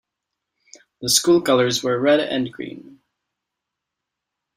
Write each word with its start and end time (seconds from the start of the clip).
The 1.01 1.09
school 1.09 1.41
colours 1.41 1.83
were 1.83 1.99
red 1.99 2.21
and 2.21 2.51
green. 2.51 3.01